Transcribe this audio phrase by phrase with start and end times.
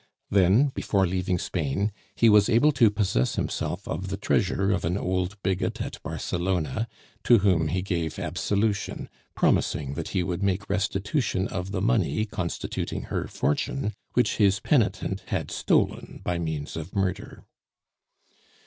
[0.31, 4.97] Then, before leaving Spain, he was able to possess himself of the treasure of an
[4.97, 6.87] old bigot at Barcelona,
[7.23, 13.03] to whom he gave absolution, promising that he would make restitution of the money constituting
[13.13, 17.45] her fortune, which his penitent had stolen by means of murder.